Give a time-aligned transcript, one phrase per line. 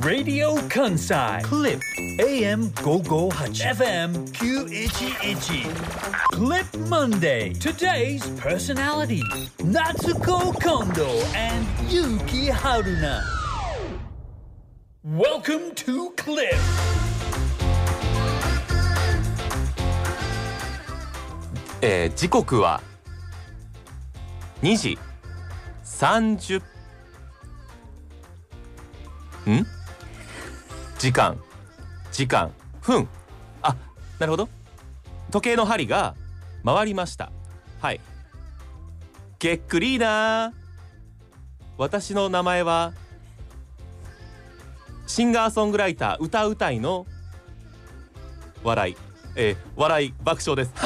[0.00, 1.80] Radio Kansai Clip
[2.20, 5.74] AM 558 FM 911
[6.32, 9.22] Clip Monday Today's personality
[9.58, 13.22] Natsuko Kondo and Yuki Haruna
[15.04, 16.56] Welcome to Clip
[21.80, 22.80] えー時刻は
[24.62, 24.98] 2時
[25.84, 26.60] 30
[29.48, 29.66] ん
[30.98, 31.38] 時間
[32.12, 32.52] 時間
[32.82, 33.08] 分。
[33.62, 33.76] あ
[34.18, 34.48] なるほど。
[35.30, 36.14] 時計の針が
[36.64, 37.30] 回りました。
[37.80, 38.00] はい。
[39.38, 40.52] げっくりーなー。
[41.76, 42.92] 私の名前は
[45.06, 47.06] シンガーソングライター歌うたいの
[48.64, 48.96] 笑い。
[49.36, 50.72] えー、笑い爆笑です。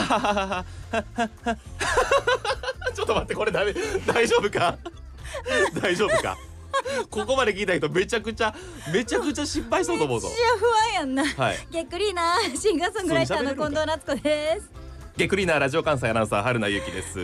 [2.94, 3.72] ちょっと待ってこれダメ。
[4.06, 4.76] 大丈夫か？
[5.80, 6.36] 大丈夫か？
[7.10, 8.54] ここまで聞いた人めちゃくちゃ
[8.92, 10.28] めちゃくちゃ失敗そうと思うぞ。
[10.28, 11.24] めっちゃ不安やんな。
[11.24, 11.66] はい。
[11.70, 14.82] げっくりーなシンガーソングライターの近藤夏子です。
[15.14, 17.18] ゲクリーナーラジオ関西アナウンサー春名由紀です。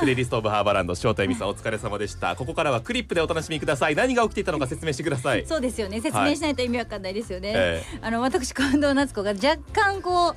[0.00, 3.94] プレイリストオブハーバーランド翔太恵美さんお疲れ様でしたここからはクリップでお楽しみください。
[3.94, 5.44] 何が起きていたのか説明してください。
[5.46, 6.00] そうですよね。
[6.00, 7.52] 説明しないと意味わかんないですよね。
[7.54, 10.36] えあの私近藤夏子が若干こう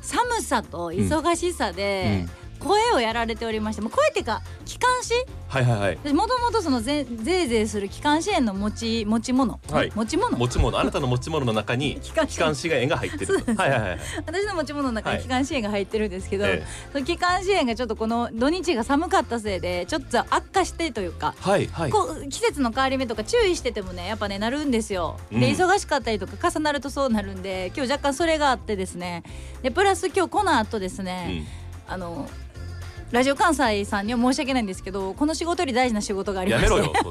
[0.00, 2.26] 寒さと忙しさで
[2.62, 5.14] 声をやられておりまして、もう声っていうか気管支
[5.48, 6.14] はいはいはい。
[6.14, 9.92] もともとそのぜぜいぜいする気管支炎の持ち持ち物、はい。
[9.94, 10.36] 持ち物？
[10.38, 10.78] 持ち物。
[10.78, 15.18] あなたの持ち物の中に気管支炎が入ってるはいはいはい私の持ち物の中はい。
[15.18, 21.90] に気管支炎が入ってるんですけど、えその気管支炎がちょっとこの土日が寒かったせいでちょっと悪化してというかはいはい。
[21.90, 25.18] こう季節の変わり目とか注意しててもねやっぱねなるんですよ。
[25.30, 25.42] で、うん。
[25.42, 29.22] 忙しかったりとか重なるとそうなるんで今日若干それがあってですね。
[29.62, 31.46] でプラス今日この後ですうね、ん。
[31.88, 32.28] あの
[33.12, 37.10] ラジオ関西さんには申し訳ないんですけどこの仕事より大事な仕事がありまやめろよそ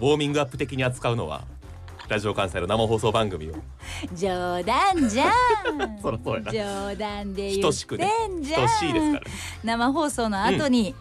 [0.00, 1.44] ウォーミングアップ的に扱うのは
[2.08, 3.54] ラジオ関西の生放送番組を。
[4.14, 5.30] 冗談じゃん。
[6.00, 6.52] そらそうやな。
[6.52, 8.62] 冗談で言っ等しくねてんじゃん。
[8.62, 9.20] 等しいですからね。
[9.64, 10.94] 生放送の後に、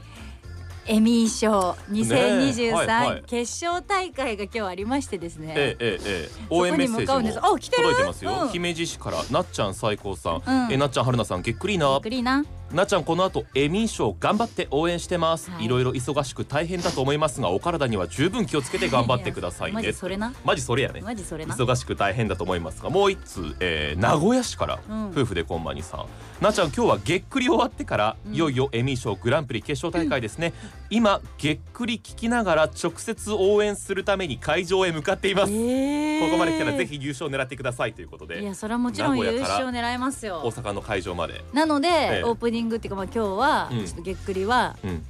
[0.88, 2.72] エミー賞2023、ねえ。
[2.74, 3.24] はいはい。
[3.28, 6.46] 決勝大会が今日ありましてですね、ええええええ。
[6.50, 7.84] 応援メッセそこに向かうんージもですあ来てる？
[7.84, 8.50] 届いてますよ、うん。
[8.50, 10.74] 姫路市からなっちゃん最高さん、うん。
[10.74, 11.98] えなっちゃん春菜さんげっくりゆな。
[11.98, 12.44] っくりな
[12.74, 15.66] なっちゃんこの後エミー賞頑張って応援してます、はい。
[15.66, 20.34] い、ろいろ忙しく大変だと思いますがお体には十分気をつけて頑張ってくださいマねジそれな？
[20.44, 21.02] マジそれやね。
[21.02, 21.56] マジそれな？
[21.56, 25.10] 忙しく大変だと思いますがもう一通、えー名古屋市から、うん。
[25.12, 26.06] 夫婦でこんまにさん。
[26.42, 28.34] なっちゃん今日はげっくり終わってから、うん。
[28.34, 30.54] いよいよエミー賞グランプリ決勝大会ですね、
[30.90, 42.24] 今げっくり聞きながら直接応援するために会場へ向かっています、ここまで来たらぜひ優勝狙ってくださいということいでやそれはもちろん優勝狙います大よ阪の会場まで、なので、ええ。
[42.26, 43.86] オープニングっていうかまあ今日は、うん。
[43.86, 45.04] ちょっとげっくりはうん、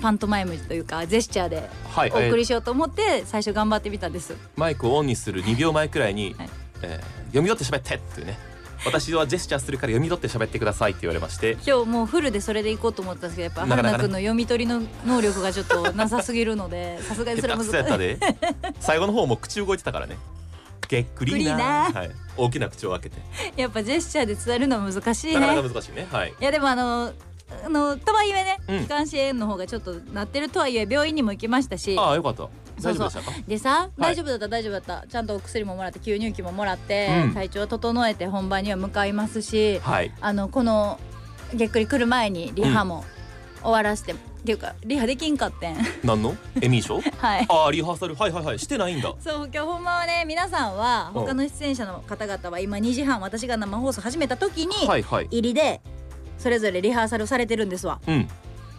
[0.00, 4.36] パントマイムというかジェスチャーではい、お送えーりしようと思って最初頑張ってみたんです。
[4.56, 6.50] マイクをオンにする2秒前くらいに、はい。
[6.82, 8.38] えー読み取って喋ってっていうね。
[8.84, 11.52] 私はジェスチャーするから読み取って喋ってくださいって言われまして。
[11.66, 14.02] 今日もうフルでそれでいこうと思ったんですけどやっぱなかなかね。
[14.02, 18.72] 春菜くんの読み取りの能力がちょっとなさすぎるのでさすがにそれは下手くそやった難しいで。
[18.80, 20.16] 最後の方も口動いてたからね
[20.90, 21.56] げっくりー。
[21.56, 23.16] なはい、大きな口を開けて。
[23.56, 25.40] やっぱジェスチャーで伝えるのは難しいね。
[25.40, 26.08] なかなか難しいね。
[26.10, 26.30] はい。
[26.30, 27.12] いやでもあの
[27.64, 28.80] あのとはいえね、うん。
[28.80, 31.96] 気管支炎の方がちょっとなってるとはいえ病院にも行きましたし。
[31.96, 32.48] ああよかった。
[32.80, 33.38] 大丈夫でしたか？
[33.46, 35.06] でさ、大丈夫だった大丈夫だった。
[35.06, 37.34] ちゃんとお薬ももらって吸入器ももらって、うん。
[37.34, 40.98] 体調を整えて本番には向かいますしはいあのこの
[41.54, 43.04] げっくり来る前にリハも
[43.62, 45.76] 終わらせて、っていうかリハできんかってん。
[46.02, 46.34] 何の？
[46.60, 47.46] エミー賞 はい。
[47.48, 48.14] ああリハーサル。
[48.14, 48.58] はいはいはい。
[48.58, 49.12] してないんだ。
[49.20, 55.26] そう今日ほんまはね皆さんはうん他の出演者の方々は今2時半私が生放送始めた時にはいはい。
[55.30, 55.80] 入りで
[56.38, 58.00] それぞれリハーサルされてるんですわ。
[58.06, 58.26] うん。
[58.26, 58.32] で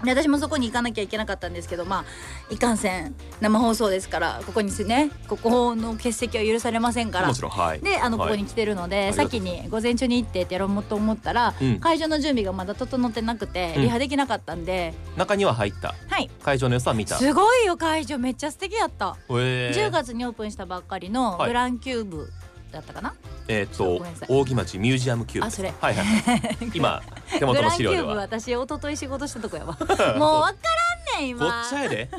[0.05, 7.27] 私もそこに行かなきゃいけなかったんですけどまあいかんせん生放送ですからここにすねここの欠席は許されませんから。
[7.27, 7.79] もちろんはい。
[7.79, 8.31] であのこはい。
[8.31, 11.79] こに来てるので、先に午前中に行ってってやろうと思ったら、うん。
[11.79, 13.81] 会場の準備がまだ整ってなくて、うん。
[13.83, 14.93] リハできなかったんで。
[15.17, 15.93] 中には入った。
[16.09, 16.29] はい。
[16.43, 17.15] 会場の良さは見た。
[17.17, 18.17] すごいよ会場。
[18.17, 19.71] めっちゃ素敵やった、え。
[19.73, 21.47] ー10月にオープンしたばっかりのはい。
[21.49, 22.31] グランキューブ
[22.71, 23.13] だったかな、
[23.51, 24.27] えーっとごめんなさい。
[24.29, 25.47] 扇町ミュージアムキューブ。
[25.47, 25.73] あそれ。
[25.79, 26.05] はいはい
[26.73, 27.01] 今
[27.37, 29.77] 手元のグランキュ資料ではーブ私一昨日仕事したとこやわ。
[30.17, 30.55] もうわか
[31.15, 32.09] らんねんご今っちゃやで。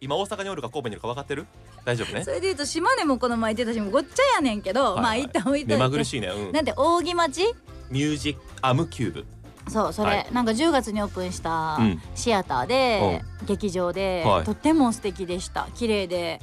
[0.00, 1.46] 今大阪におるか神戸にいるか分かってる？
[1.84, 2.24] 大丈夫ね？
[2.24, 5.02] それで言うと島根もこの前行ってたしごっちゃやねんけど、はいはい。
[5.02, 5.74] まあ一旦置いといて。
[5.74, 6.28] 目まぐるしいね。
[6.28, 6.52] うん。
[6.52, 7.54] なんで扇町？
[7.90, 9.26] ミュージックアムキューブ。
[9.68, 10.26] そうそれ、はい。
[10.32, 12.02] なんか10月にオープンしたうん。
[12.14, 14.44] シアターで、劇場で、はい。
[14.44, 15.68] とっても素敵でした。
[15.74, 16.40] 綺麗で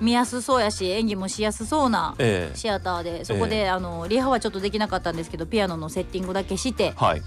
[0.00, 2.56] 見やすそうやし演技もしやすそうなええ。
[2.56, 7.22] シアターでそこで、あのリハはちょっとできなかったんですけどピアノのセッティングだけしてはい。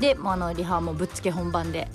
[0.00, 1.88] でもうあのリハもぶっつけ本番で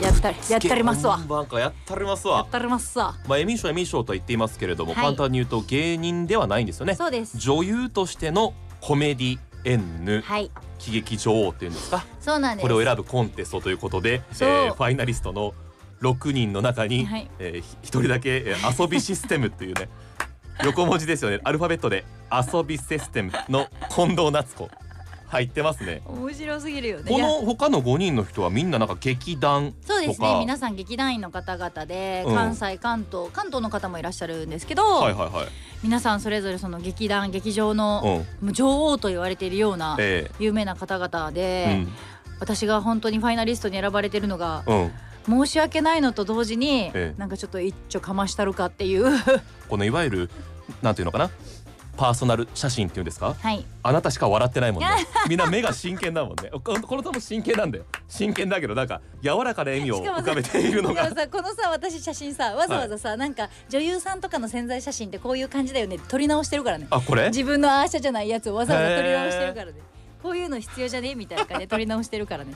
[0.00, 1.16] やったりやったりますわ。
[1.16, 2.38] 本番かやったりますわ。
[2.38, 3.16] やったりますわ。
[3.26, 5.04] まあエミー賞エミー賞とは言っていますけれども、はい。
[5.04, 6.94] 簡単に言うと芸人ではないんですよね。
[6.94, 7.36] そうです。
[7.38, 10.50] 女優としてのコメディエンヌはい。
[10.78, 12.04] 喜劇女王っていうんですか？
[12.20, 12.62] そうなんです。
[12.62, 15.52] これを選ぶコンテストということで、えーファイナリストの
[16.00, 17.30] 6人の中に、はい。
[17.38, 19.88] えーひ一人だけ、えー遊びシステムっていうね
[20.64, 21.40] 横文字ですよね。
[21.44, 24.68] アルファベットで遊びシステムの近藤夏子
[25.28, 26.02] 入ってますね。
[26.06, 27.04] 面白すぎるよね。
[27.10, 30.38] この他の5人の人はみんななんか劇団そうですね。
[30.40, 32.34] 皆さん劇団員の方々でうん。
[32.34, 35.46] 関西関東関東の方もいらっしゃるんですけど、はいはいはい。
[35.82, 41.86] 皆さんそれぞれその劇団劇場のう女王と言われているようなえ有名な方々えで、
[42.40, 44.92] 私が本当にファイナリストに選ばれてるのがうんうん
[45.28, 47.14] 申し訳ないのと同時に、ええ。
[47.18, 49.04] なんかちょっと一丁かましたるかっていう。
[49.68, 50.30] このいわゆる
[50.82, 51.30] なんていうのかな？
[51.96, 53.34] パーソナル写真っていうんですか？
[53.34, 53.64] はい。
[53.82, 54.88] あなたしか笑ってないもんね。
[55.28, 56.48] みんな目が真剣だもんね。
[56.54, 57.84] ここの人も真剣なんだよ。
[58.06, 61.12] 真剣だけどなんか柔らかな笑みを浮かべているのが。
[61.12, 65.98] さこのさ私写真さわざわざさ、なんか女優さんとかの潜在写真ってこういう感じだよね。
[66.06, 66.86] 撮り直してるからね。
[66.90, 67.26] あこれ？
[67.30, 69.72] 自分のアーシャじゃないやつをわざわざ撮り直してるからね。
[70.22, 71.16] こういうの必要じゃね？
[71.16, 72.54] みたいな感じで撮り直してるからね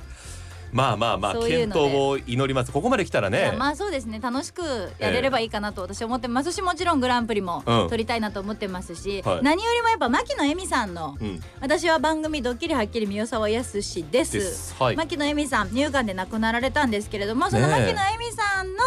[0.72, 1.80] まあまあまあ検そういうので。
[1.86, 2.72] 討を祈ります。
[2.72, 4.20] ここまで来たらいやねまあそうですね。
[4.20, 4.62] 楽しく
[4.98, 6.52] やれればいいかなと私は思ってます。
[6.52, 7.88] しもちろんグランプリもうん。
[7.88, 9.42] 取りたいなと思ってますし、はい。
[9.42, 11.40] 何よりもやっぱ牧野恵美さんのうん。
[11.60, 14.74] 私は番組「ドッキリはっきり宮沢康です」です。
[14.78, 14.96] はい。
[14.96, 18.82] 牧野恵美さん乳がんで亡くなられたんですけれどもその牧野恵美さんの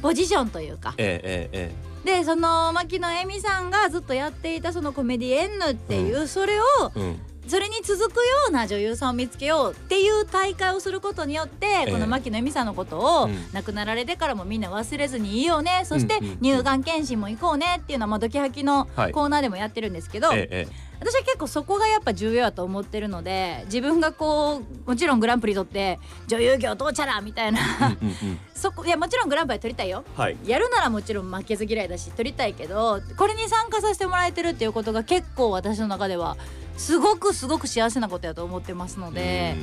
[0.00, 0.94] ポジションというか。
[0.98, 6.64] えええええでその牧野恵美さんがずっとやっていたそのコメディエンヌっていう、それを
[6.94, 11.90] えうんそれに続くような女優さんを見つけようっていう大会をすることによって、ええ。
[11.92, 13.52] この牧野恵美さんのことを、うん。
[13.52, 15.82] 亡くなられてからもみんな忘れずにいようね。
[15.84, 19.12] そして乳がん検診も行こうねっていうのは、まあ、ドキハキのはい。
[19.12, 25.98] コーナーでもやってるんですけど、私は結構そこがやっぱ重要だと思ってるので自分がこうもちろんグランプリ取って
[26.28, 27.60] 女優業どうちゃらみたいな。
[28.54, 30.04] そこいやもちろんグランプリは取りたいよ。
[30.16, 30.36] はい。
[30.46, 36.36] やるならもちろん負けず嫌いだし取りたいけどこれに参加させてもらえてるっていうことが結構私の中では
[36.76, 39.56] すごくすごく幸せなことやと思ってますので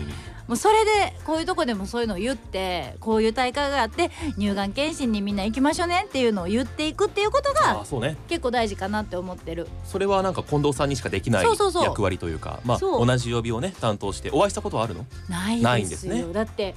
[0.47, 7.83] もうそれでこういうとこでもそういうのを言ってこういう大会があって乳がん検診にみんな行きましょうねっていうのを言っていくっていうことが
[8.27, 9.67] 結構大事かなって思ってる。
[9.85, 15.05] それはなんか近藤さんにしかできない役割というかまあ同じ曜日をね担当してお会いしたことはあるの？
[15.29, 16.25] ないんですすね。
[16.33, 16.75] だって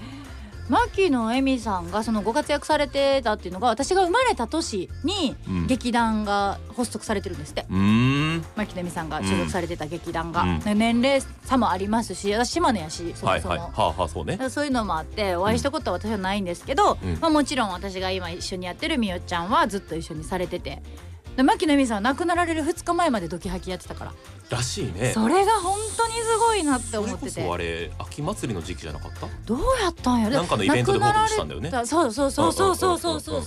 [0.68, 5.66] 牧野恵美さんがそのご活躍されてたっていうのが私が生まれた年にうん。
[5.66, 8.44] 劇団が発足されてるんですって、うーん。
[8.56, 10.60] 牧野恵美さんが所属されてた劇団が、うん。
[10.60, 13.58] で年齢差もありますし私島根やしそもそも、はいはい。
[13.58, 14.38] はあはあそうね。
[14.50, 17.18] そういうのもあってお会いしたことは私はないんですけど、うん。
[17.20, 20.82] まあ、もちろん私が今一緒にやってるみよちゃんはずっと一緒にされてて
[21.36, 24.12] で牧野恵美さんは亡くなられる2日前までドキハキやってたから、
[24.50, 25.12] らしいね。
[25.12, 27.42] それが本当にすごいなって思ってて。
[27.42, 29.26] そあれ秋祭りの時期じゃなかった？
[29.44, 30.36] どうやったんやろ？
[30.36, 31.70] なんかのイベントで報告したんだよね。
[31.70, 33.42] そうそうそうそうそうそうそう。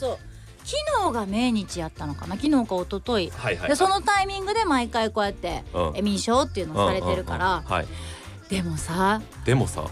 [0.65, 2.35] 昨日が命日やったのかな？
[2.35, 3.29] 昨日か一昨日。
[3.31, 5.97] はいはいでそのタイミングで毎回こうやってうん。
[5.97, 7.63] エミー賞っていうのをされてるから、
[8.49, 9.87] でもさでもさ？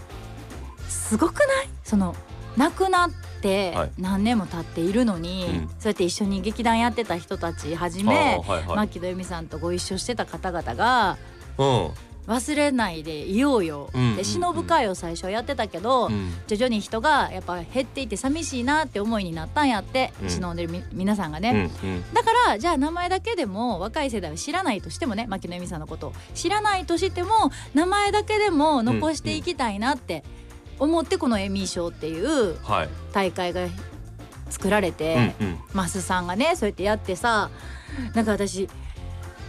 [0.88, 1.68] すごくない？
[1.82, 2.14] その
[2.56, 3.90] 亡くなってはい。
[3.98, 5.68] 何年も経っているのに、うん。
[5.78, 8.76] そうやって一緒に劇団やってた人たちはじあめーはいはい。
[8.76, 11.16] 牧野由美さんとご一緒してた方々が
[11.58, 11.90] うん。
[12.26, 14.00] 忘れないでいようよ、うん。
[14.00, 16.32] うんうんで忍ぶ会を最初やってたけど、うん。
[16.48, 20.28] 徐々に人がやっぱ減っていって寂しいなって思いになったんやって、うん。
[20.28, 22.14] 忍んでるみ皆さんがうね、んうん。
[22.14, 30.24] だからじゃあ名前だけでも若い世代は知らないとしてもね牧野由美さんのことを知らないとしても名前だけでも残していきたいなって
[30.78, 32.88] 思ってこのエミー賞っていうはい。
[33.12, 33.66] 大会が
[34.50, 35.58] 作られて、うんうん。
[35.72, 37.50] マスさんがねそうやってやってさ
[38.14, 38.68] なんか私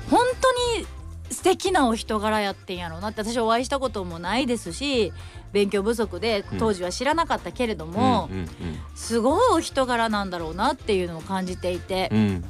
[0.09, 0.87] 本当に
[1.29, 5.11] 素敵なお人柄やってんやろうなって私お会いしたこともないですし
[5.51, 6.57] 勉強不足でうん。
[6.57, 8.47] 当時は知らなかったけれども、うんうん
[8.95, 12.43] すごいお人柄なんだろうなっていうのを感じていてう、ん。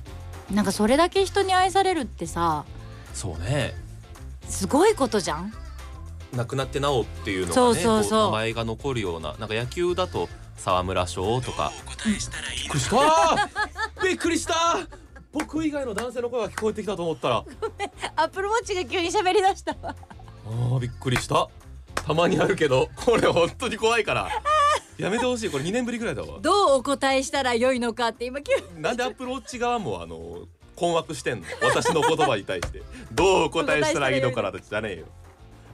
[0.52, 2.64] なんかそれだけ人に愛されるってさ
[3.14, 3.74] そうね。
[4.48, 5.52] すごいことじゃん？
[6.34, 8.26] 亡くなってなおっていうのがねそうそうそう。
[8.26, 11.72] こ名前が残るようななんか野球だと沢村賞とか。
[11.88, 12.38] びっくりした
[14.04, 14.56] びっくりした。
[15.32, 17.46] 僕以外の男性の声が聞こえてきたと思ったら。
[18.16, 19.96] アップルウォッチが急に喋りだしたわ。
[20.46, 21.48] あーびっくりした。
[21.96, 24.30] たまにあるけどこれ本当に怖いから。
[24.98, 25.50] やめてほしい。
[25.50, 26.40] これ2年ぶりぐらいだわ。
[26.42, 28.82] どうお答えしたらよいのかって今急に。
[28.82, 31.46] なんでアップルウォッチ側もあの困惑してんの？
[31.62, 32.82] 私の言葉に対して。
[33.12, 35.06] どうお答えしたらいいのかなってじゃねえよ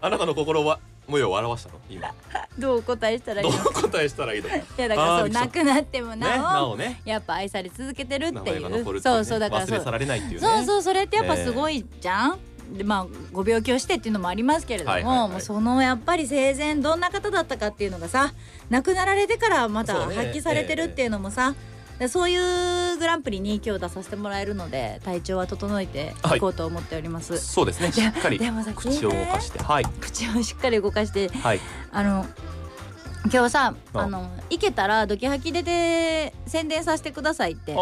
[0.04, 1.80] あなたの心は模様を表したの？
[1.90, 2.14] 今。
[2.60, 4.56] どうお答えしたらいいどうのか答えしたらいいのか。
[4.58, 7.02] いやだからそうくりした亡くなってもねなお,、なおね。
[7.06, 9.02] やっぱ愛され続けてるってい名前が残るうっていね。
[9.02, 10.48] そうそうだからそう忘れ去られないっていうね。
[10.48, 12.40] そうそうそれってやっぱすごいじゃん、
[12.78, 15.30] でまあご病気をしてっていうのもありますけれども,、はいはいはい。
[15.30, 18.34] もうそのやっぱり生前どんな方だったかっていうのがさ
[18.70, 20.16] 亡くなられてからまたそうね。
[20.16, 21.56] 発揮されてるっていうのもさ、
[22.00, 27.92] でそういうグランプリに今日出させてもらえるので体調は整えていこうと思っております、そうですね。
[27.92, 29.60] しっかり口を動かして。
[29.60, 29.86] はい。
[30.02, 31.60] 口をしっかり動かしてはい。
[31.92, 32.26] あの
[33.32, 34.00] 今日さあ。
[34.00, 37.76] あの行けたらドキハキ出て宣伝させてくださいって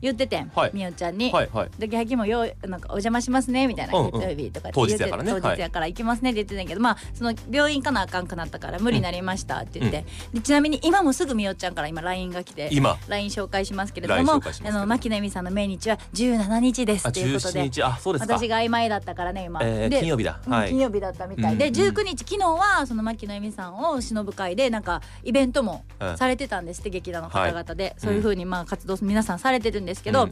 [0.00, 1.70] 言っててみおちゃんに、はいはい。
[1.78, 5.40] ドキハキもようなんかお邪魔しますねみたいな月曜日とかって当言って日やからね。
[5.40, 12.96] 当日やから行きますねって言ってたんやけど、まあその病院行かなあかんくなったから無理になりましたって言って、でちなみに今もすぐみおちゃんから今 LINE が来て今。
[13.08, 17.82] LINE 紹介しますけれどもあの牧野恵美さんの命日は17日ですあっていうこと17で日。
[17.82, 18.34] あそうですか。
[18.38, 20.40] 私が曖昧だったからね今、金曜日だ。
[20.44, 21.56] 金曜日だったみたい。
[21.56, 28.22] で、うんうん19日昨日はその牧野恵美さんを忍ぶ会でなんかイベントもうんされてたんですって劇団の方々で、そういううん。
[28.24, 30.28] 風にまあ活動皆さんされてるんですけど、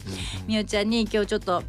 [0.47, 1.63] みおちゃんに今日ちょっと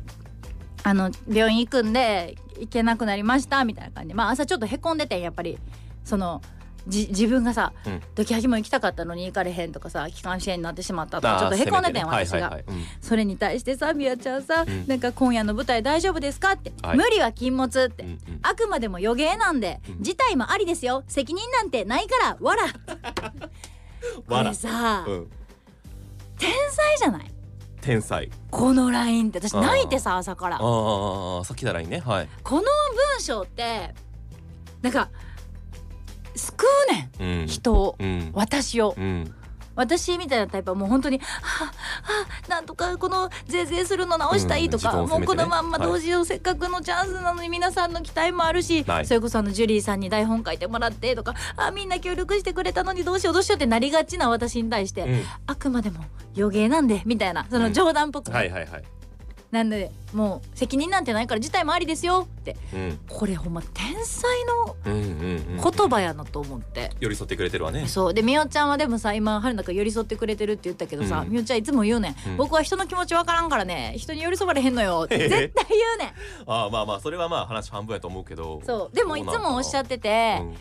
[0.83, 4.15] あの病院行くんで行けなくなりましたみたいな感じで。
[4.15, 5.59] まあ朝ちょっとへこんでてんやっぱり。
[6.05, 6.43] その
[6.89, 8.01] じ自分がさ、うん。
[8.15, 12.05] ドキハキも行きたかったのに行かれへんとかさ気管支炎になってしまったとかちょっとへこんでてんね。
[12.05, 12.35] 私が。
[12.35, 12.65] はいはいはい。
[12.69, 12.85] うん。
[13.01, 14.87] それに対してさみやちゃんさ、うん。
[14.87, 16.97] なんか今夜の舞台大丈夫ですかって、はい。
[16.97, 18.19] 無理は禁物って、うんうん。
[18.43, 20.03] あくまでも予言なんで、うん。
[20.03, 21.05] 事態もありですよ。
[21.09, 22.63] 責任なんてないからわら
[24.29, 25.31] これさ、うん。
[26.39, 27.31] 天才じゃない？
[27.81, 28.31] 天才。
[28.51, 29.39] このラインって。
[29.41, 30.57] 私泣いてさ朝から。
[30.57, 32.01] あーあーさっきならいいね。
[32.01, 32.29] はい。
[32.43, 32.69] この文
[33.21, 33.95] 章って
[34.83, 35.09] なんか
[36.35, 37.45] 救うねうん。
[37.45, 37.97] ん人を。
[37.99, 38.31] うん。
[38.33, 38.95] 私を。
[38.97, 39.35] うん。
[39.75, 41.73] 私みたいなタイプはもう本当に「はあは
[42.47, 45.11] あなんとかこのぜいぜいするの直したい」とか、うんね。
[45.11, 45.87] もうこのまんまはい。
[45.87, 49.07] どうしよう、せっかくのチャンスなのに皆さんの期待もあるし、はい。
[49.07, 55.25] それこそあのジュリーさんに台本書いてもらってとか「あみんな協力してくれたのにどうしようどうしよう」ってなりがちな私に対して、うん。
[55.47, 58.83] あくまでも予言なんでみたいなその冗談っぽくね、はいはいはい
[59.53, 62.57] なんでもう責任なんてないから事態もありですよって。
[62.73, 62.99] うん。
[63.07, 66.91] これほんま天才の言葉やなと思って。
[67.01, 67.87] 寄り添ってくれてるわね。
[67.87, 68.15] そう。
[68.15, 71.31] でみおちゃんはでもさ今春菜が寄り添ってくれてるって言ったけどさ、うん。
[71.31, 72.37] みおちゃんいつも言うねん、うん。
[72.39, 73.93] 僕は人の気持ちわからんからね。
[73.99, 75.03] 人に寄り添われへんのよ。
[75.05, 76.09] っ て絶対言うねん。
[76.51, 78.63] ああまあまあそれはまあ話半分やと思うけど。
[78.65, 78.97] そう。
[78.97, 80.55] でもいつもおっしゃってて、うん。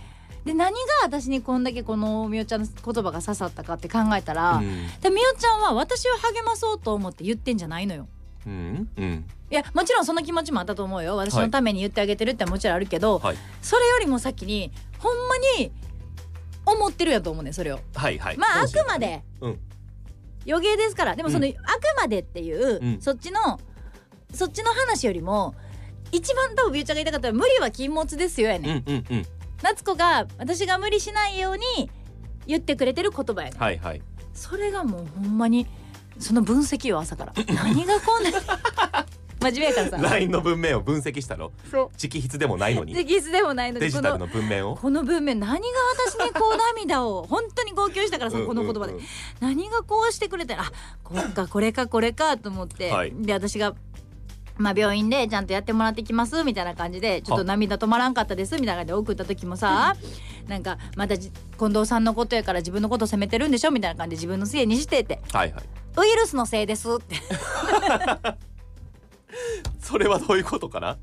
[0.43, 4.87] で何が私にこんだけこのみおちゃんの言葉が刺さったかって考えたら、うん。
[4.99, 8.09] でみおちゃんは私を励まそうと思って言ってんじゃないのよ
[8.45, 9.25] うんうん。
[9.49, 11.15] いやもちろんその気持ちもあったと思うよ。
[11.17, 13.37] 私のために言ってあげてるってもちろんあるけど、はい。
[13.61, 15.71] それよりも先にほんまに
[16.65, 17.79] 思ってるやと思うねんそれを。
[17.95, 18.37] はいはい。
[18.37, 19.23] まああくまで。
[19.41, 19.59] うん。
[20.45, 21.15] 予言ですから。
[21.15, 21.53] でもその、うん。
[21.53, 21.61] あく
[21.97, 23.01] までっていう、うん。
[23.01, 23.59] そっちの
[24.33, 25.55] そっちの話よりも
[26.11, 29.25] 一番多分ビューちゃんが言いたかったら無理は禁物ですよやね、ん、うんうんうん。
[29.61, 31.91] 夏子が私が無理しないように
[32.47, 34.01] 言ってくれてる言葉やね、ん、はいはい。
[34.33, 35.67] それがもうほんまに
[36.21, 37.33] その分析よ朝から。
[37.53, 38.31] 何がこんな
[39.41, 39.97] 真面目やからさ。
[39.97, 41.89] LINE の文面を分析したのそう。
[42.01, 42.93] 直筆でもないのに。
[42.93, 44.75] でキスでもないのにこのデジタルの文面を？
[44.75, 45.59] この文面何が
[46.07, 48.97] 私にこう涙を本当に号泣したからさこの言葉でうん。
[48.97, 49.07] うんうん
[49.39, 50.71] 何がこうしてくれてあ
[51.03, 53.11] こっかこれかこれかと思って、はい。
[53.15, 53.73] で私が。
[54.61, 59.95] まあ病院でちゃんとやってもらってきますみたいな感じでちょっと涙止まらんかったですみたいな感じで送った時もさ
[60.47, 65.19] なんかまたじ近藤さんのことやから自分のこと責めてるんでしょみたいな感じで自分のせいにしてって。
[65.31, 65.63] はいはい。
[65.97, 67.15] ウイルスのせいですって。
[69.79, 70.97] それはどういうことかな？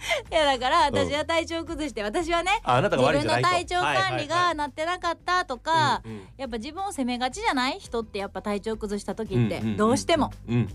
[0.30, 6.20] いやだから私は体調崩して私はねああなたが自分の体調管理がなってなかったとかうんうん。
[6.36, 9.76] やっぱ自分を責めがちじゃない人ってやっぱ体調崩した時ってうんうんうん。
[9.76, 10.32] どうしても。
[10.48, 10.68] うん。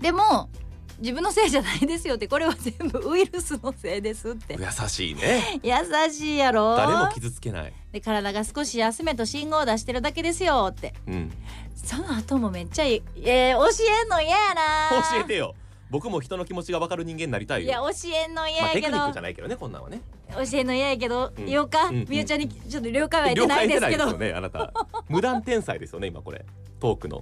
[0.00, 0.50] でも
[0.98, 4.56] 自分のせいじゃないですよってこれは全部ウイルスのせいですって。
[4.58, 5.60] 優しいね。
[5.62, 5.72] 優
[6.12, 6.76] しいやろ？
[6.76, 7.72] 誰も傷つけない。
[7.92, 10.94] で体が少し休めと信号を出してるだけですよって。
[11.06, 11.32] うん。
[11.74, 13.66] その後もめっちゃいいえー、教
[14.02, 14.90] えんの嫌やな。
[15.12, 15.54] 教えてよ。
[15.88, 20.00] 僕も人の気持ちが分かる人間になりたいいやよ教えんの嫌まあテクやけど、ニックじゃないけどねこんなんはね。
[20.34, 21.46] 教えんの嫌やけど、うん。
[21.46, 24.72] 言おうか、みゆちゃんにちょっと了解は得て了ないですけどねあなた。
[25.08, 26.44] 無断天才ですよね今これ。
[26.80, 27.18] トークの。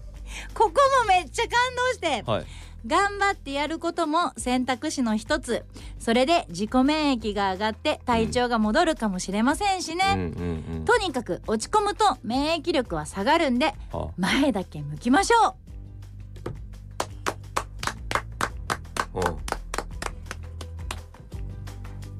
[0.54, 0.72] ここも
[1.08, 2.30] めっちゃ感動して。
[2.30, 2.46] はい
[2.86, 5.64] 頑張ってやることも選択肢の一つ。
[5.98, 14.08] それで自己免疫が上がって体調が戻るかもしれませんしね、うんうんうんとにかく落ち込むと免疫力は下がるんであ。
[14.18, 15.56] 前だけ向きましょ
[19.14, 19.20] う。
[19.20, 19.22] うん。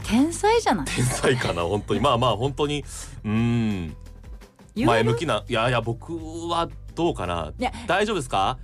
[0.03, 0.87] 天才じゃない？
[0.87, 2.01] 天才かな本当に。
[2.01, 2.85] まあまあ本当に。
[3.25, 3.97] うーん
[4.77, 6.17] 前向きないやいや僕
[6.49, 7.53] はどうかな。
[7.87, 8.59] 大丈夫ですか？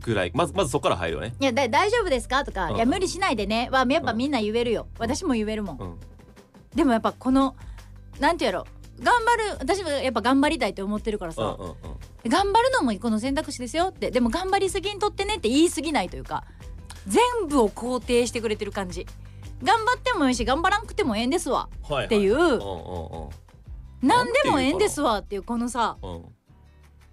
[0.00, 0.32] ぐらい。
[0.34, 1.34] まずまずそこから入るよね。
[1.38, 2.44] いやだ大丈夫ですか？
[2.44, 2.76] とか、うん。
[2.76, 3.68] いや無理しないでね。
[3.70, 5.98] はやっぱみんな言えるよ、私も言えるもん、うん。
[6.74, 7.56] でもやっぱこの
[8.18, 8.66] なんてやろ。
[9.02, 12.30] 頑張る私もやっぱ頑張りたいと思ってるからさ、うんうんうん。
[12.30, 14.10] 頑張るのも一個の選択肢ですよって。
[14.10, 16.44] でも頑張りすぎにとってねって言い過ぎないというか
[17.06, 19.06] 全部を肯定してくれてる感じ。
[19.62, 21.70] 頑張ってもいいし頑張らんくてもええんですわ。
[21.88, 22.36] はいっていう。
[22.36, 23.28] うん
[24.02, 26.24] 何でもええんですわっていうこのさうんうん。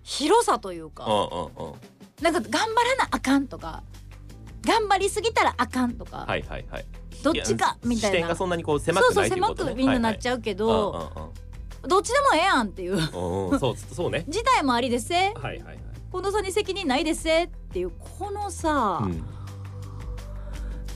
[0.04, 1.06] 広さというか。
[1.06, 1.16] うんう
[1.64, 1.74] んうん
[2.22, 3.84] なんか頑張らなあかんとか
[4.66, 6.86] 頑張りすぎたらあかんとか、はいはいはい。
[7.24, 8.16] どっちかみたいな。
[8.18, 9.54] 視点がそんなにこう狭そうそうくないとい。
[9.54, 11.32] う狭くみんななっゃちゃうけうど、
[11.84, 13.00] どっちでもええやんっていう。
[13.02, 14.26] そうそうね。
[14.28, 15.16] 事態もありですせ。
[15.16, 15.78] はいはいはい。
[16.12, 19.24] 近藤さんに責任ないですせっていうこのさ、うん。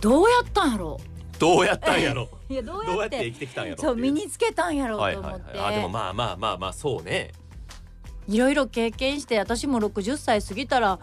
[0.02, 1.00] どうやったんやろ？
[1.40, 2.30] どうやったんやろ？
[2.50, 5.34] いやどうやってて生きてきたんやろそうってい身につけたんやろうはいはいはい。
[5.34, 7.32] と思って、あでもまあまあまあまあそうね
[8.28, 11.00] いろいろ経験して私も60歳過ぎたら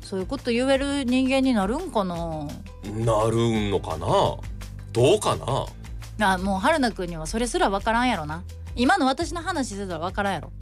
[0.00, 2.14] そういうこと言える人間になるんかな？
[2.14, 4.06] なるのかな？
[4.92, 5.36] どうか
[6.18, 6.32] な？
[6.34, 8.42] あもう春菜くんにはそれすら分からんやろな。
[8.74, 10.52] 今の私の話してたら分からんやろ。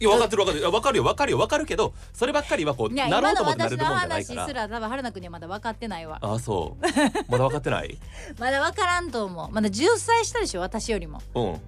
[0.00, 0.70] いや分かってる分かってる。
[0.70, 6.18] 分かるよ分かるよ分かるけどそればっかりはこうなろうと今の思ってなれるもんじゃない私の話からすら多分春菜くんにはまだ分かってないわ。
[6.22, 6.82] あそう。
[7.30, 7.98] まだ分かってない？
[8.38, 9.50] まだ分からんと思う。
[9.52, 11.20] まだ10歳下でしょ私よりも。
[11.34, 11.60] うん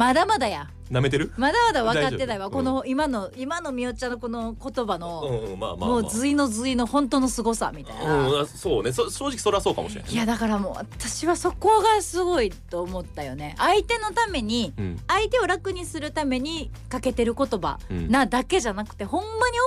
[0.00, 0.66] まだまだや。
[0.90, 1.30] 舐めてる？
[1.36, 5.52] まだまだ分かってないわこの今の今のみおちゃんのこの言葉うの、ん。
[5.52, 5.60] うん。
[5.60, 5.88] まあまあまあ。
[5.90, 8.40] もう随の随の本当の凄さみたいな、うん。
[8.40, 8.92] あそうね。
[8.92, 13.54] そ正直それはそうかもしれないいやだからもう私はそこがすごいと思ったよね。
[13.58, 15.00] 相手のためにうん。
[15.06, 18.08] 相手を楽にするためにかけてる言葉うん。
[18.10, 19.58] なだけじゃなくてほんまに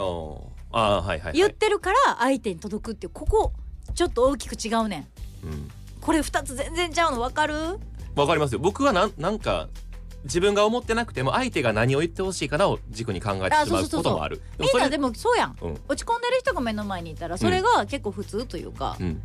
[0.00, 1.32] 思ってあはいはいはい。
[1.34, 3.52] 言ってるから相手に届くっていうここ
[3.94, 5.08] ちょっと大きく違うね
[5.44, 5.46] ん。
[5.46, 5.70] うん。
[6.00, 7.78] これ二つ全然ちゃうの分かる？
[8.16, 8.58] わかりますよ。
[8.58, 9.68] 僕はなんなんか
[10.24, 14.42] 自分が思ってなくても相手が何を言ってほしいかなを軸に考えてあしまうこともある。
[14.58, 15.56] みんなでもそうやん。
[15.60, 15.80] うん。
[15.88, 19.22] 落ち込んでる人が目の前にいたらそれが結構普通というか、うん。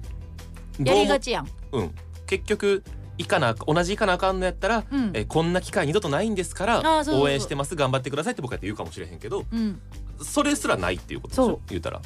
[0.80, 1.48] やりがちやん。
[1.74, 1.96] うん。
[2.28, 2.84] 結局
[3.18, 5.12] 行かな同じ行かなあかんのやったら、うん。
[5.14, 9.82] えこんな機会二度とないんですから応援してます頑張ってくださいって僕は言うかもしれへんけどうん。
[10.22, 12.02] それすらないっていうことでしょ言うたら。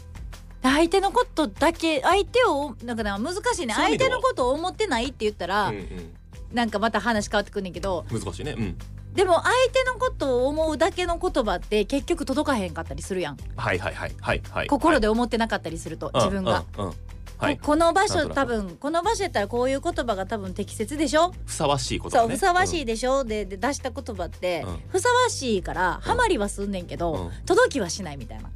[0.62, 3.74] 相手のことだけ相手をなんかな難しいね。
[3.76, 6.14] 相手のことを思ってないって言ったら、うんうん
[6.54, 8.56] なんかまた話変わってくんねんけど難しいね。
[8.58, 8.78] うん。
[9.14, 13.38] でも相手のことを思うだけの言葉って結局届かへんかったりするやん。
[13.56, 14.16] はいはいはい。
[14.22, 14.68] はいはい。
[14.68, 16.86] 心で思ってなかったりすると、自分が、うん。
[16.86, 16.90] うん。
[16.90, 16.96] うん
[17.40, 17.58] はい。
[17.58, 18.36] ここの場所なんとなく。
[18.36, 24.80] 多分この場所やったらこういう言葉が多分適切でしょ、ふさわしいことそうねふさわしいいでしょ、でで出した言葉って、うん。
[24.90, 27.32] ふさわしいからハマりはすんねんけど、うん。
[27.46, 28.50] 届きはしないみたいな。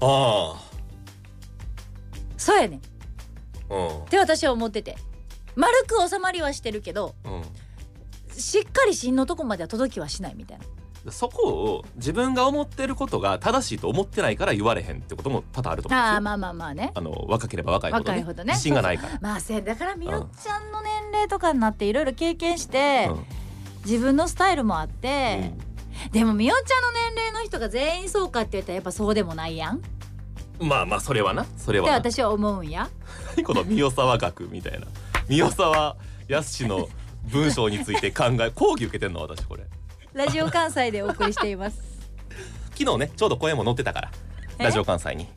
[0.00, 0.60] あ
[2.36, 2.78] そうやねん。
[2.80, 2.82] っ
[3.70, 4.06] あうん。
[4.06, 4.96] て私は思ってて
[5.58, 7.42] 丸く収まりはしてるけどうん
[8.40, 10.58] しっかり芯のとこまでは届きはしないみたい
[11.04, 11.12] な。
[11.12, 16.14] そこを自分が思ってることが正しいと思ってないから言われへんってことも多々あると思うんですよ。
[16.16, 16.92] あーまあまあまあね。
[16.94, 18.52] あの若ければ若いほど,、若いほどね。
[18.52, 19.18] 自信がないから。
[19.20, 23.10] まあせやだからみおちゃんの年齢とかになっていろいろ経験して、
[23.84, 25.52] 自分のスタイルもあって、
[26.12, 29.80] でもみおちゃんの年齢の人が全員そうかって言ったらやっぱそうでもないやん。
[30.60, 31.46] まあまあそれはな。
[31.56, 31.94] それてはな。
[31.98, 32.88] 私は思うんや。
[33.44, 34.86] この三沢学みたいな
[35.28, 36.88] 三沢康の
[37.30, 39.64] 文章について考え講義受けてんの私これ。
[40.14, 41.78] ラジオ関西でお送りしています。
[42.76, 44.10] 昨日ねちょうど声も載ってたから
[44.58, 44.64] え？
[44.64, 45.28] ラジオ関西に。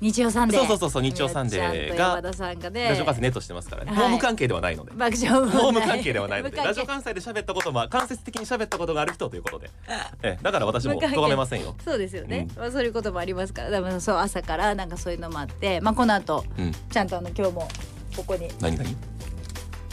[0.00, 0.58] 日曜サンデー。
[0.58, 2.88] そうそうそうそう日曜サンデーがみおちゃんと山田さんがね。
[2.88, 4.00] ラジオ関西ネットしてますからね、はい。
[4.00, 4.90] ホーム関係ではないので。
[4.90, 6.56] 爆笑ホーム関係ではないので。
[6.56, 9.70] ラジオ関西で喋ったことも間接的に喋ったことがある人ということで、
[10.24, 11.76] ええだから私も咎めませんよ。
[11.84, 13.70] そうですよね、うまあそういうこともありますから。
[13.70, 15.80] でもそう朝からなんかそういうのもあって。
[15.80, 16.72] まあこの後うん。
[16.90, 17.68] ちゃんとあの今日も
[18.16, 18.48] ここに。
[18.60, 18.96] 何何？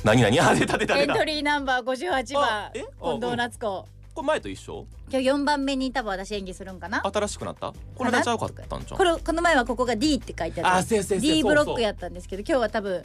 [0.04, 0.40] 何何？
[0.42, 1.14] あ出た出た出た。
[1.14, 2.86] エントリーナンバー58番あえ？
[3.02, 3.88] あ近藤夏子。
[4.14, 4.86] これ前と一緒？
[5.12, 7.02] 今日4番目に多分私演技するんかな。
[7.06, 7.74] 新しくなった？
[7.96, 8.98] これ出ちゃうかったんじゃん。
[8.98, 13.04] これこの前はここが D って書いてあるあせいせ D ブロックやったんですけど今日は多分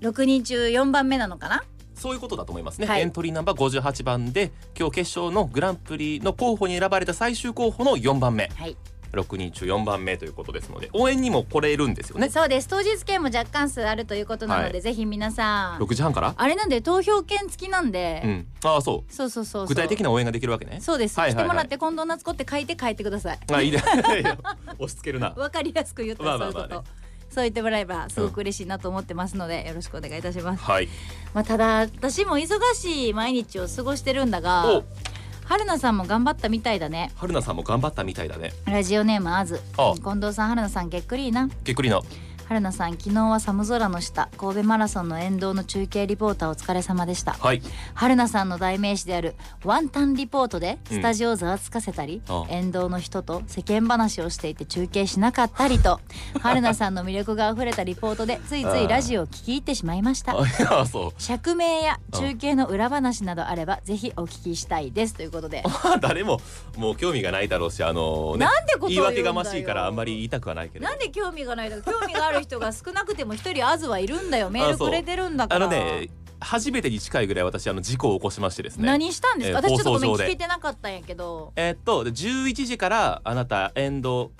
[0.00, 1.64] 6人中4番目なのかな。
[1.94, 3.00] そういうことだと思いますね、はい。
[3.00, 8.48] エントリーナンバー58番で今日決勝のグランプリの候補に選ばれた最終候補の4番目。
[8.54, 8.76] はい
[9.12, 12.28] 6人中4番目ということですので応援にも来れるんですよね。
[12.28, 12.68] そうです。
[12.68, 14.80] 当日券も若干数あるということなので、はい。
[14.82, 15.78] ぜひ皆さん。
[15.80, 16.34] 6時半から？
[16.36, 18.46] あれなんで投票券付きなんで、うん。
[18.64, 19.12] ああそう。
[19.12, 19.66] そうそうそうそう。
[19.66, 20.78] 具体的な応援ができるわけね。
[20.80, 21.44] そうです、はいはいはい。
[21.44, 23.38] 来てもらって近藤夏子って書いて帰ってください。
[23.52, 23.82] あいいね。
[24.78, 25.34] 押し付けるな。
[25.36, 30.64] わかりやすく言ったらそういうこと、まあまあまあそう言ってもらえばすごく嬉しいなと思ってますので、よろしくお願いいたします。
[30.64, 30.88] はい。
[31.34, 34.84] まあただ私も忙しい毎日を過ごしてるんだがお
[35.48, 37.10] 春菜さんも頑張ったみたいだね。
[37.16, 38.52] 春菜さんも頑張ったみたいだね。
[38.66, 41.48] ラジオネームあずあ近藤さん春菜さんげっくりいいな。
[41.64, 42.02] げっくりな
[42.48, 47.32] 春菜さん昨日は寒空の下神戸マラソンの沿道の中継リポーターお疲れ様でした。
[47.32, 47.60] はい。
[47.92, 49.34] 春菜さんの代名詞である
[49.64, 50.96] ワンタンリポートでうん。
[50.96, 52.46] スタジオをざわつかせたり、ああ。
[52.48, 56.00] 沿道の人と世間話をしていて中継しなかったりと
[56.40, 60.34] 春菜さんの魅力があふれたリポートでついついラジオを聞き入ってしまいました。
[61.18, 65.62] 釈明や中継の裏話などあればぜひお聞きしたいですということで。
[66.00, 66.40] 誰も
[66.78, 70.90] もう興味がないだろうしあのねなんでこ言い訳がましいからあんまり言いたくはないけれど。
[70.90, 74.50] なんで興味がないの興味があるる人が少なくても一人あずはいるんだよ。
[74.50, 76.08] メールくれてるんだかあらのね
[76.40, 78.86] 初めてに近いぐらい私あの事故を起こしましてですね。
[78.86, 81.52] 何したんですか、えー私ちょっとごめん聞けてなかったんやけど。
[81.56, 84.30] えーっとで11時からあなたエンド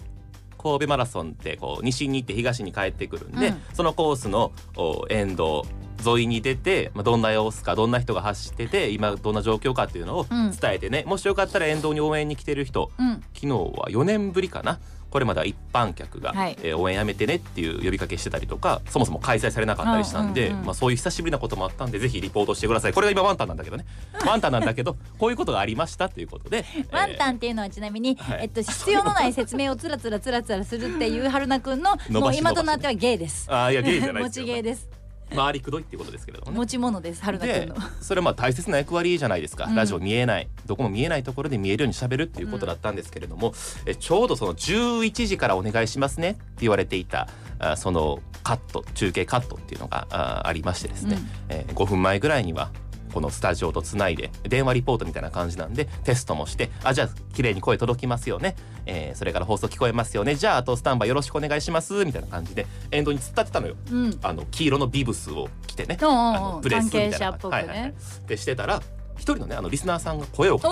[0.59, 3.63] 神戸マラソンってこう西に行って東に帰ってくるんで、うん。
[3.75, 5.65] そのコースのおエンド
[6.07, 10.51] 沿いに出て、まあ、どんな様子かどんな人が走ってて今どんな状況かっていうのをうん。
[10.51, 12.91] 伝えてね、もしよかったら沿道に応援に来てる人。
[12.99, 13.15] うん。
[13.35, 14.79] 昨日は4年ぶりかな
[15.11, 16.57] これまでは一般客が、はい。
[16.63, 22.93] えー応援やめてねっていう呼びかけしてたりとかそもそも開催されなかったりしたんで、うんうんうんまあ、そういう久しぶりなこともあったんでぜひリポートしてください。
[22.93, 23.85] これが今ワンタンなんだけどね。
[24.27, 33.47] ワンタンなんだけどこういうことがありましたということで ワンタンンっていうのはちなみに、はいえっと必要のない説明をつらつらつらつらするっていう春菜くんのもう今となってはゲイです。
[33.49, 34.98] あーいやゲイじゃない持ですよ、 ちゲイです。
[35.35, 36.57] 回りくどいっていうことですけれどもね。
[36.57, 37.77] 持ち物です春菜くんでの。
[38.01, 39.75] それはまあ大切な役割じゃないですか、うん。
[39.75, 40.49] ラジオ見えない。
[40.67, 43.53] どこも見えないところで見えるようにしゃべるっていうことだったんですけれども、
[43.87, 52.71] えちょうどその11時からお願いしますねって言われていたあそのカット中継カットっていうのがあありましてですね、えー5分前ぐらいには
[53.09, 60.35] このスタジオとつないで電話リポートみたいな感じなんでテストもしてあじゃあ綺麗に声届きますよね、えーそれから放送聞こえますよね。
[60.35, 62.05] じゃああとスタンバイよろしくお願いします。
[62.05, 63.77] みたいな感じでエンドに突っ立ってたのよ。
[63.91, 64.05] うん。
[64.07, 64.19] うん。
[64.23, 65.99] あの黄色のビブスを着てね。
[66.01, 66.11] うんう。
[66.11, 67.19] んうんあのプレスみたいな。
[67.19, 67.57] 関係者っぽくね。
[67.59, 67.95] はいはいはい。
[68.27, 68.83] でしてたら
[69.17, 70.69] 一人のねあのリスナーさんが声をか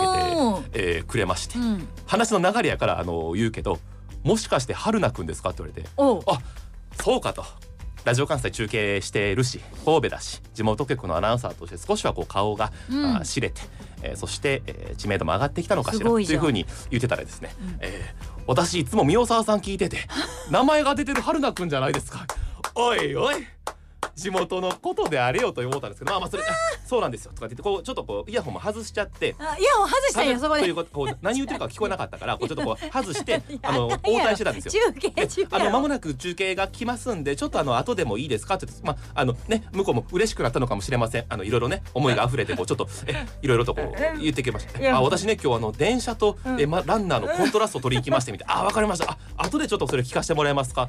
[0.70, 1.88] けて、えーくれまして、うん。
[2.06, 3.78] 話の流れやからあの言うけど
[4.22, 5.50] もしかして春菜くんですか？
[5.50, 5.88] って言われて。
[5.96, 7.44] あそうかと
[8.06, 13.16] ラジオ関西中継してるし神戸だし地元局のアナウンサーとして少しはこう顔が、うん。
[13.16, 13.60] あ知れて、
[14.02, 17.76] えーそして、えー知名度も上がってきたのかしらというふうに言ってたらですね、うん。
[17.80, 19.98] えー私いつも宮沢さん聞いてて
[20.52, 22.24] 名前が出てる春菜くんじゃないですか。
[22.76, 23.44] おいおい
[24.16, 26.46] 地元のことであれよと思ったんですけどまあまあそれあ
[26.86, 30.62] そうなんですよとかって言ってこうちょっとこうイヤホンも外しちゃってあイヤホン外したんやそこで。
[30.62, 30.74] という。
[30.74, 34.92] ことこう何言ってるか聞こえなかったからこうちょっとこう 外してあの応対してたんですよ。
[34.92, 41.24] 中継中あの間もななく中継が来ますんでちょっとあの後でもいいですかって言ってまああのね向こうも嬉しくなったのかもしれません。
[41.28, 44.96] あのいろいろね思いが溢れてこうちょっとえいろいろとこう 言ってきました。
[44.96, 46.60] あ私ね今日あの電車とうん。
[46.60, 48.58] えまランナーのコントラスト取りに行きましてみたいな。
[48.60, 49.10] あわかりました。
[49.12, 50.88] あ後でちょっとそれ聞かせてもらえますか？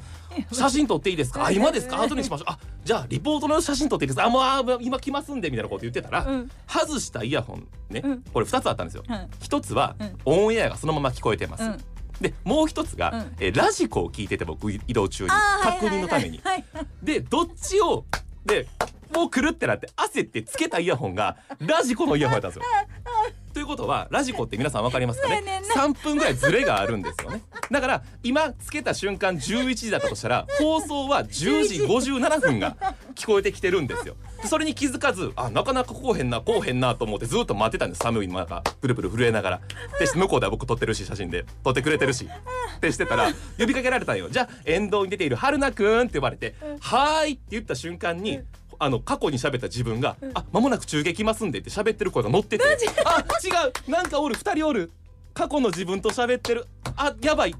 [0.52, 1.46] 写真撮っていいですか？
[1.46, 2.02] あ今ですか？
[2.02, 2.52] 後にしましょう。
[2.52, 6.51] あじゃあリポートの写真撮っていいですかあもうあ今来ますんでみたいなこと言ってたら、うん。
[6.67, 8.21] 外したイヤホンね、うん。
[8.32, 9.03] これ2つあったんですよ。
[9.10, 9.27] うん。
[9.41, 10.17] 一つは、うん。
[10.25, 11.77] オンエアがそのまま聞こえてます、うん。
[12.21, 13.36] でもう一つが、うん。
[13.39, 15.32] えーラジコを聞いてて僕移動中に
[15.63, 16.65] 確認のために、はいはい。
[16.73, 18.06] はいでどっちを
[18.45, 18.67] で
[19.13, 22.63] もう来るってなって焦ってつけたイヤホンがラジコのイヤホンやったんですよ。
[23.58, 25.38] ということはラジコって皆さんわかりますかね？
[25.39, 27.41] そうやねんな3分ぐらいズレがあるんですよね。
[27.72, 32.78] だから今つけた瞬間11時だったとしたら放送は10時57分が
[33.15, 34.15] 聞こえてきてるんですよ。
[34.43, 38.00] でそれに気づかずあなかなかこうへんなこうへんなと思ってずっと待ってたんです。
[38.04, 39.62] 寒い中プルプル震えながら。
[39.98, 42.30] で向こうでは僕撮ってるし写真で撮ってくれてるし。
[42.78, 44.30] ってしてたら呼びかけられたんよ。
[44.30, 48.39] じゃあ沿道に出ている春菜くんって呼ばれて「はーい」って言った瞬間に
[48.80, 52.63] あの過去に喋った自分が「あ間もなく中継来ますんで」って喋ってる声が乗ってて
[53.06, 53.50] 「あ違
[53.88, 53.92] う。
[53.92, 54.36] なんかおる。
[54.36, 54.92] 2人おる。
[55.34, 56.66] 過去の自分と喋ってる。
[56.96, 57.56] あやばい。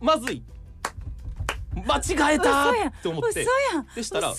[0.00, 0.42] まずい。
[1.86, 3.46] 間違えた!」って思って。
[3.94, 4.34] でしたらも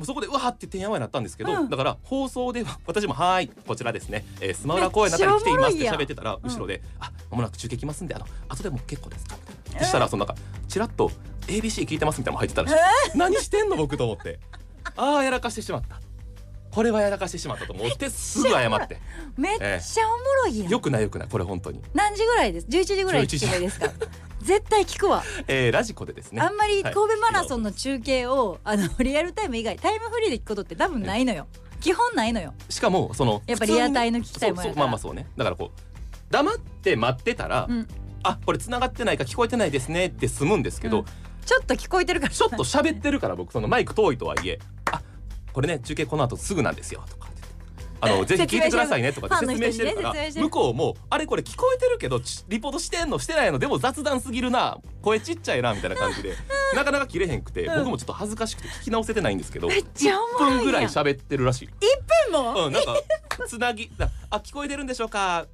[0.00, 1.70] うそこでうわーっててんやわんになったんですけど、うん。
[1.70, 9.36] だから放送では私も「はーいこちらですね、えー、スマウラ公園のあたりに来ています」って喋ってたら後ろで「あ間もなく中継来ますんであの後でも結構ですか」
[9.78, 11.10] そしたらそのなんかチラッと
[11.46, 12.72] ABC 聞いてますみたいなのも入ってたらし
[13.14, 14.38] い、何してんの僕と思って
[14.96, 16.00] ああやらかしてしまった。
[16.74, 19.00] これはやらかしてしまったと思ってすぐ謝って。
[19.38, 23.88] めっちゃおもろいやん、よくないよくないこれ本当に、何時ぐらいです？11時ぐらいに聞けばいいですか。
[24.42, 26.42] 絶対聞くわ、えー、ラジコでですね。
[26.42, 26.94] あんまりはい。
[26.94, 31.46] 神戸マラソンの中継を、あのリアルタイム以外タイムフリーで聞くことって多分ないのよ。
[31.80, 32.52] 基本ないのよ。
[32.68, 35.28] しかもそのやっぱリアタイの聞きたいもんまあまあそうね。
[35.36, 35.80] だからこう
[36.30, 37.88] 黙って待ってたら、うん。
[38.24, 41.04] あこれ繋がってないか聞こえてないですねって済むんですけど、うん
[41.44, 42.32] ちょっと聞こえてるから。
[42.32, 44.58] ちょっと喋ってるから僕そのマイク遠いとはいえ
[44.90, 45.02] あ
[45.52, 47.04] これね中継この後すぐなんですよ。
[47.08, 47.28] とか
[48.00, 49.12] あの ぜひ聞いてくださいね。
[49.12, 54.78] とかって説明してるから向こうもあれこれ聞こえてるけどちリポートしてんのしてないのでも雑談すぎるな。
[55.02, 56.34] 声ちっちゃいなみたいな感じで。
[56.74, 57.78] なかなか切れへんくてうん。
[57.78, 60.58] 僕もちょっと恥ずかしくて聞き直せてないんですけどめっちゃお1もろいやん。
[60.58, 61.66] 分ぐらい喋ってるらしい。
[61.66, 61.72] で
[62.32, 62.96] も、うん、なんか
[63.46, 65.46] つなぎだあ聞こえてるんでしょうか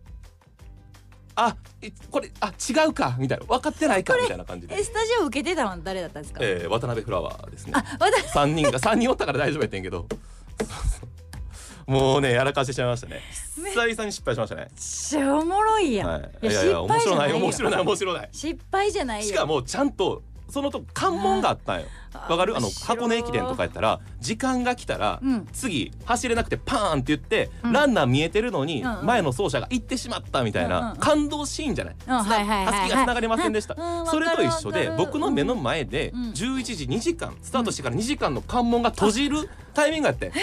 [1.43, 3.47] あいこれあ違うかみたいな。
[3.47, 4.77] 分かってないかみたいな感じで。
[4.77, 7.73] え、スタジオ受けてたのは誰だったんですか、えー、渡辺フラワーですね。
[7.75, 10.07] あ私三人が三人おったから大丈夫やってんけど。
[11.87, 13.21] もうねやらかしてしまいましたね。
[13.57, 14.63] め久々に失敗しましたね。
[14.63, 16.47] めっちゃおもろいやん、はい。
[16.49, 18.29] いやいや面白ない面白ない面白ない。
[18.33, 19.27] 失敗じゃないよ。
[19.27, 22.57] しかもちゃんとそのと関門があったんよわかる？
[22.57, 25.47] あの箱根駅伝とかやったら時間が来たら、うん。
[25.53, 27.73] 次走れなくてパーンって言って、うん。
[27.73, 36.31] ランナー見えてるのに、前の走者が行ってしまったみたいな、感動シーンじゃない、たすきが繋がりませんでした、うんそれと一緒で僕の目の前でうん。
[36.31, 40.35] 11時2時間スタートしてから2時間の関門が閉じるタイミングがあってで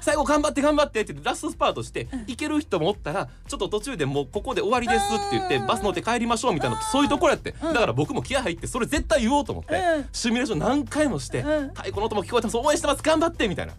[0.00, 5.66] 最後頑張って頑張ってって言ってラストスパートして行ける人もおったらちょっと途中でもうここで終わりですって言ってうん。
[5.66, 7.52] バス乗って帰りましょうみたいなそういうところやって。
[7.52, 10.08] だから僕も気合入ってそれ絶対言おうと思ってうん。
[10.12, 12.56] シミュレーション何回もしてうん太鼓の音も聞こえてます。
[12.56, 13.02] 応援してます。
[13.02, 13.72] 頑張ってみたいな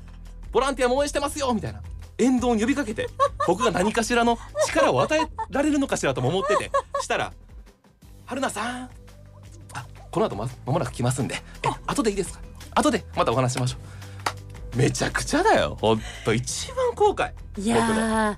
[0.51, 1.81] ボランティアも応援してますよみたいな。
[2.17, 3.07] 沿道に呼びかけて
[3.47, 7.33] 僕が何かしらの力を与えられるのかしらとも思っててしたら
[8.25, 8.89] 「春菜さん。
[9.73, 11.35] あこの後ままもなく来ますんで。
[11.63, 12.39] え後でいいですか？
[12.75, 15.77] 後でまたお話ししましょう」めちゃくちゃだよ。
[15.81, 17.31] ほんと一番後悔。
[17.57, 18.37] いや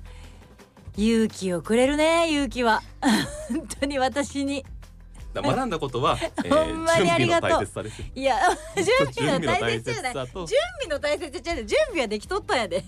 [0.96, 2.82] 勇気をくれるね勇気は。
[3.50, 4.62] 本当に私に。
[4.62, 4.68] だ
[5.42, 7.50] 学んだことは、 えほんまにありがとう。
[7.50, 8.00] 準備の大切さです。
[8.00, 8.36] よいや
[8.76, 10.46] 準備の大切じゃない準備の大切さと。
[10.46, 11.66] 準備の大切じゃない。
[11.66, 12.84] 準備はできとったんやで。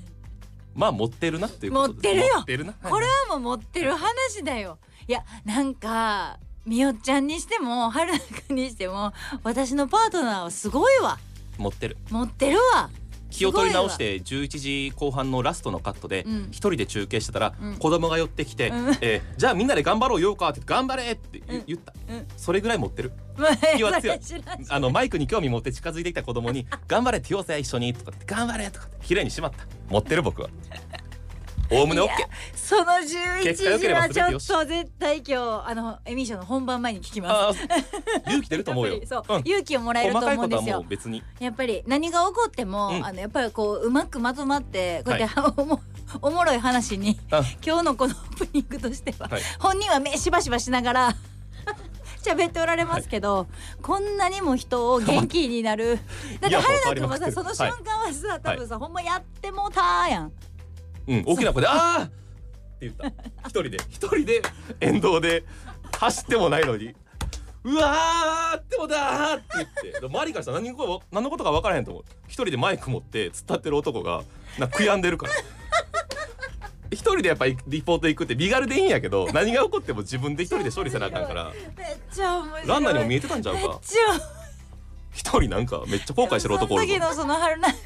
[0.75, 2.35] まあ持ってるなっていう持ってるよ。
[2.37, 2.73] 持ってるな。
[2.75, 4.79] これはもう持ってる話だよ。
[5.09, 9.13] いやなんかみよちゃんにしても春菜くんにしても
[9.45, 11.19] 私のパートナーはすごいわ。
[11.59, 11.97] 持ってる。
[12.11, 12.91] 持ってるわ
[13.39, 16.49] 気を取り直して11時後半のラストのカットでうん。
[16.51, 17.77] 一人で中継してたらうん。
[17.77, 21.93] 子供が寄ってきてうん「えーじゃあみんなで頑張ろうよか」って言って「頑張れ!」って言った。
[22.09, 22.27] うん。
[22.37, 23.13] それぐらい持ってる。
[23.37, 24.21] まあ気は強い。
[24.69, 29.67] あのマイクに興味持って近づいてきた子供に「頑張れって言おうぜ一緒に」とかって「頑張れ!」とかって綺麗にしまった。
[29.89, 30.49] 持ってる僕は
[31.71, 32.09] おおむね OK
[32.55, 35.35] その11結果良ければ時はちょっと絶対今日
[35.67, 37.61] あのエミー賞の本番前に聞きます。
[38.27, 39.01] 勇気出ると思うよ。
[39.07, 39.39] そう、う。
[39.39, 39.43] ん。
[39.45, 40.85] 勇気をもらえると思うんですよ。
[40.89, 41.23] 別に。
[41.39, 43.07] やっぱり何が起こっても、うん。
[43.07, 45.81] あのやっぱりこううまくまとまってこうやって、おも
[46.23, 49.43] おもろい話にあ今日のこのオープニングとしては、はい。
[49.59, 51.17] 本人は目しばしばしながら
[52.23, 53.47] 喋っておられますけど、
[53.83, 55.99] こんなにも人を元気になる
[56.41, 56.53] だってい。
[56.53, 60.33] や春菜君もさその瞬間はさ、多分さ、ほんまやってもうたやん
[61.07, 61.23] うん。
[61.27, 62.13] 大きな声で「ああ!」って
[62.83, 63.07] 言った。
[63.47, 63.79] 一人で。
[63.89, 64.43] 一人で
[64.81, 65.45] 沿道で
[65.99, 66.95] 走ってもないのに
[67.65, 70.01] 「うわーってもだー!」って言って。
[70.01, 72.05] で周りからしたら何のこと何のことか分からへんと思う。
[72.27, 74.23] 一人でマイク持って突っ立ってる男が
[74.59, 75.33] なんか悔やんでるから。
[76.89, 81.53] 一人でやっぱりリポート行くって身軽でいいんやけど何が起こっても自分で一人で処理せなあかんから。
[81.77, 82.69] めっちゃ面白い。
[82.69, 83.81] ランナーにも見えてたんちゃうか。
[85.13, 86.93] 一人なんかめっちゃ後悔してる男おるぞ。
[86.93, 87.83] その時のその春菜君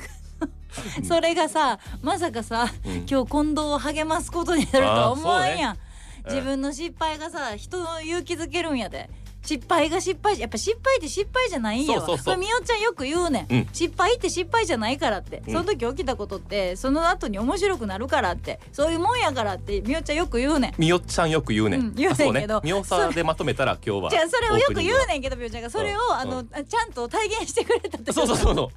[1.07, 2.93] それがさまさかさ、うん。
[3.09, 5.81] 今日近藤を励ますことになるとは思わんやん、ね。
[6.27, 9.11] 自分の失敗がさ人を勇気づけるんやで。
[9.43, 12.07] 失敗が失敗やっぱ失敗って失敗じゃないんやわ。
[12.37, 13.69] みおちゃんよく言うねん、うん。
[13.73, 15.53] 失敗って失敗じゃないからって、うん。
[15.55, 18.61] その時起きたことってその後に面白くなるからって。
[18.71, 20.75] そういうもんやからってみおちゃんよく言うねん。
[20.77, 22.61] みよっちゃんよく言うねん、うん言うねんけど。
[22.63, 25.71] みおさでまとめたら今日はじゃあそれをよく言うんねんけどみおちゃんが。
[25.71, 26.17] それを、うん。
[26.17, 28.69] あの、ちゃんと体現してくれたってそうそうそうそう。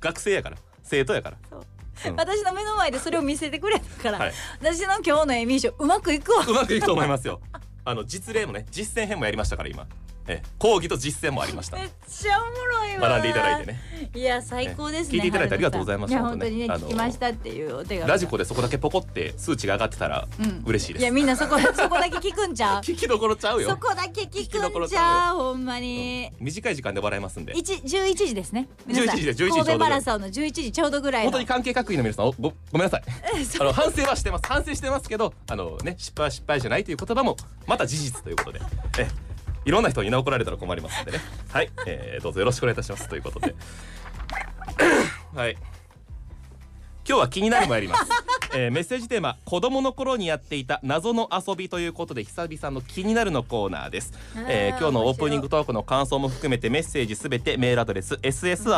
[0.00, 1.36] 学生やから生徒やから。
[1.58, 2.10] う。
[2.10, 2.16] ん。
[2.16, 4.32] 私の目の前でそれを見せてくれたから、はい。
[4.60, 6.44] 私の今日のエミー賞うまくいくわ。
[6.46, 7.40] うまくいくと思いますよ。
[7.84, 9.86] あの実例もね実践編もやりましたから今
[10.28, 11.76] ええ講義と実践もありました。
[11.76, 13.08] めっちゃおもろいわ。
[13.08, 13.80] 学んでいただいてね。
[14.14, 20.62] いや最高ですね聞いていただいてありがとうございましたや本当にね聞きましたっていうお手紙ラジコでそこだけポコって数値が上がってたらうん。
[20.66, 22.80] 嬉しいです、いやみんなそこ そこだけ聞くんちゃう？
[22.82, 26.30] 聞きどころちゃうそよこだけ聞くんちゃうほんまに。
[26.40, 27.52] 短い時間で笑えますんで。
[27.56, 28.68] 一十一時ですね。
[28.86, 29.16] 皆さん。
[29.16, 31.30] 11時で11時ちょうど神戸マラソンの十一時ちょうどぐらいの。
[31.30, 33.02] 本当に関係各位の皆さんおごごめんなさい。
[33.60, 34.44] あの反省はしてます。
[34.46, 38.60] 反省してますけどあのね失敗は失敗じゃないという言葉もまた事実ということで。
[38.98, 39.08] え
[39.64, 41.18] いろんな人に怒られたら困りますんでね。
[41.50, 43.08] はい、えー、どうぞよろしくお願いいたします。
[43.08, 43.54] ということで。
[45.34, 45.56] はい。
[47.08, 48.04] 今日は気になるもやります、
[48.54, 54.12] えーメッセージテーマ子供の頃にやっていた謎の遊びということで久々の気になるのコーナーです、
[54.48, 58.76] えー今日のオープニングトークの感想も含めてメッセージすべてメールアドレス ss.jocr.jp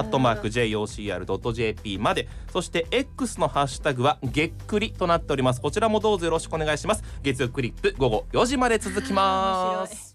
[1.98, 2.26] まで。
[2.50, 5.60] そして X のハッシュタグはげっくりとなっております。
[5.60, 7.02] こちらもどうぞよろしくお願いします。
[7.22, 10.13] 月曜クリップ午後4時まで続きます